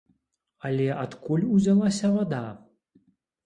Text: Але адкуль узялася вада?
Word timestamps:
Але 0.69 0.87
адкуль 1.03 1.45
узялася 1.59 2.13
вада? 2.19 2.43